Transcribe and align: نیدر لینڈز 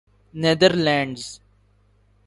نیدر 0.41 0.73
لینڈز 0.85 1.23